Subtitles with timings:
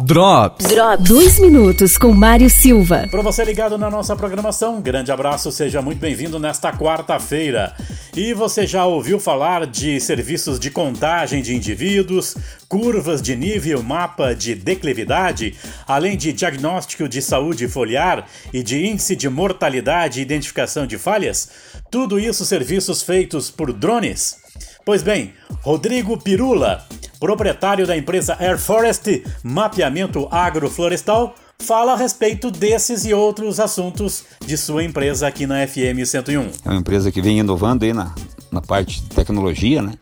[0.00, 0.66] Drops.
[0.68, 1.06] Drops.
[1.06, 3.06] Dois minutos com Mário Silva.
[3.10, 7.76] Para você ligado na nossa programação, um grande abraço, seja muito bem-vindo nesta quarta-feira.
[8.16, 12.34] E você já ouviu falar de serviços de contagem de indivíduos,
[12.70, 15.54] curvas de nível, mapa de declividade,
[15.86, 21.50] além de diagnóstico de saúde foliar e de índice de mortalidade e identificação de falhas?
[21.90, 24.38] Tudo isso serviços feitos por drones?
[24.86, 26.84] Pois bem, Rodrigo Pirula
[27.22, 34.58] proprietário da empresa Air Forest Mapeamento Agroflorestal, fala a respeito desses e outros assuntos de
[34.58, 36.40] sua empresa aqui na FM 101.
[36.64, 38.12] É uma empresa que vem inovando aí na,
[38.50, 39.92] na parte de tecnologia, né?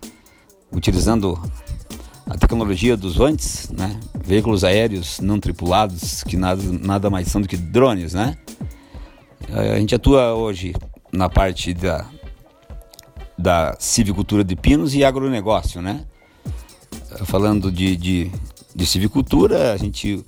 [0.73, 1.39] Utilizando
[2.27, 4.01] a tecnologia dos VANTs, né?
[4.25, 8.39] Veículos aéreos não tripulados, que nada, nada mais são do que drones, né?
[9.53, 10.73] A gente atua hoje
[11.13, 12.07] na parte da,
[13.37, 16.07] da civicultura de pinos e agronegócio, né?
[17.25, 18.31] Falando de, de,
[18.75, 20.25] de civicultura, a gente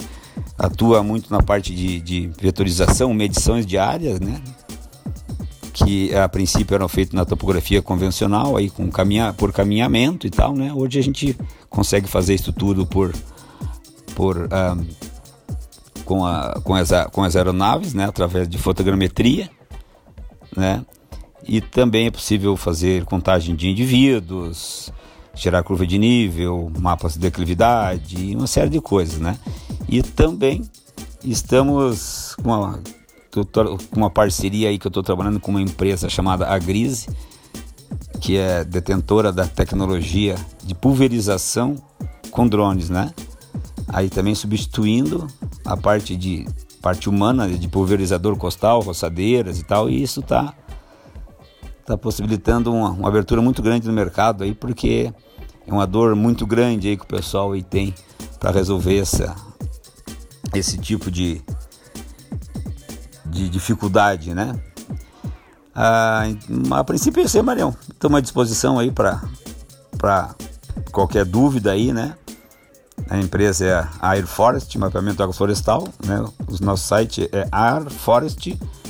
[0.59, 4.41] atua muito na parte de, de vetorização, medições de áreas, né?
[5.73, 10.55] que a princípio eram feitas na topografia convencional, aí com caminha, por caminhamento e tal,
[10.55, 10.73] né?
[10.73, 11.37] Hoje a gente
[11.69, 13.13] consegue fazer isso tudo por,
[14.15, 14.87] por um,
[16.05, 18.05] com, a, com, as, com as aeronaves, né?
[18.05, 19.51] Através de fotogrametria,
[20.55, 20.85] né?
[21.45, 24.93] E também é possível fazer contagem de indivíduos,
[25.35, 29.39] gerar curva de nível, mapas de declividade, uma série de coisas, né?
[29.89, 30.63] E também
[31.25, 32.81] estamos com uma,
[33.97, 37.09] uma parceria aí que eu estou trabalhando com uma empresa chamada Agrise,
[38.21, 41.77] que é detentora da tecnologia de pulverização
[42.31, 43.13] com drones, né?
[43.89, 45.27] Aí também substituindo
[45.65, 46.47] a parte de
[46.81, 50.53] parte humana de pulverizador costal, roçadeiras e tal, e isso está
[51.85, 55.13] tá possibilitando uma, uma abertura muito grande no mercado aí, porque
[55.67, 57.95] é uma dor muito grande aí que o pessoal aí tem
[58.39, 59.35] para resolver essa,
[60.55, 61.43] esse tipo de,
[63.27, 64.59] de dificuldade, né?
[65.75, 66.25] Ah,
[66.73, 67.75] a princípio é isso aí, Marião.
[67.91, 70.35] Estamos à disposição aí para
[70.91, 72.15] qualquer dúvida aí, né?
[73.09, 76.21] A empresa é a Air Forest, mapeamento agroflorestal, né?
[76.21, 78.82] O nosso site é airforest.com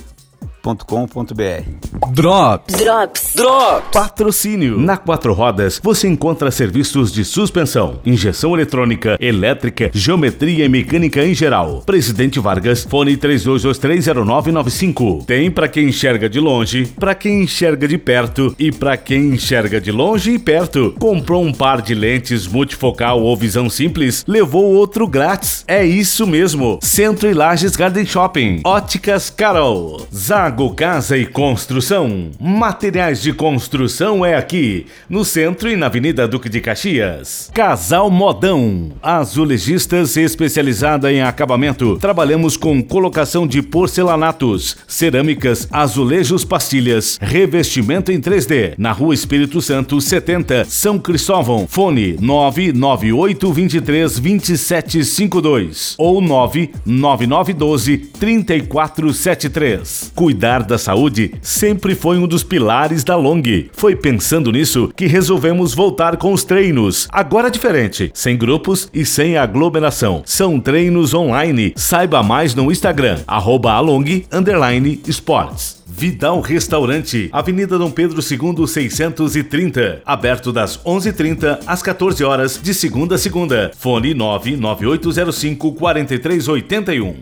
[0.62, 2.12] drops.com.br.
[2.12, 2.77] Drops.
[2.77, 3.34] Drops.
[3.34, 3.89] Drops.
[3.93, 4.78] Patrocínio.
[4.78, 11.34] Na Quatro Rodas você encontra serviços de suspensão, injeção eletrônica, elétrica, geometria e mecânica em
[11.34, 11.83] geral.
[11.84, 15.25] Presidente Vargas, fone 32230995.
[15.25, 19.81] Tem para quem enxerga de longe, para quem enxerga de perto e para quem enxerga
[19.81, 20.95] de longe e perto.
[20.99, 25.65] Comprou um par de lentes multifocal ou visão simples, levou outro grátis.
[25.67, 26.78] É isso mesmo.
[26.83, 28.61] Centro e Lages Garden Shopping.
[28.65, 30.06] Óticas Carol.
[30.15, 32.31] Zago Zago Casa e Construção.
[32.39, 37.51] Materiais de construção é aqui, no centro e na Avenida Duque de Caxias.
[37.55, 38.93] Casal Modão.
[39.03, 41.97] Azulejistas especializada em acabamento.
[41.99, 48.75] Trabalhamos com colocação de porcelanatos, cerâmicas, azulejos, pastilhas, revestimento em 3D.
[48.77, 51.67] Na Rua Espírito Santo, 70, São Cristóvão.
[51.67, 60.13] Fone 998 23 2752 ou 99912 3473.
[60.15, 63.44] Cuidado Cuidar da saúde sempre foi um dos pilares da Long.
[63.75, 67.06] Foi pensando nisso que resolvemos voltar com os treinos.
[67.12, 70.20] Agora diferente, sem grupos e sem aglomeração.
[70.26, 71.72] São treinos online.
[71.76, 74.25] Saiba mais no Instagram, arroba along,
[75.06, 75.80] Sports.
[75.86, 83.14] Vidal Restaurante, Avenida Dom Pedro II 630, aberto das 11:30 às 14 horas de segunda
[83.14, 83.70] a segunda.
[83.78, 87.14] Fone 99805 4381.